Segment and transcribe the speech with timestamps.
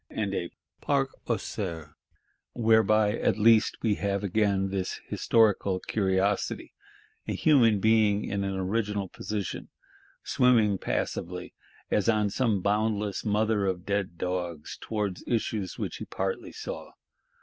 [0.09, 0.49] and a
[0.81, 1.93] Parc aux cerfs.
[2.55, 6.73] Whereby at least we have again this historical curiosity:
[7.27, 9.69] a human being in an original position;
[10.23, 11.53] swimming passively,
[11.91, 16.93] as on some boundless "Mother of Dead Dogs," towards issues which he partly saw.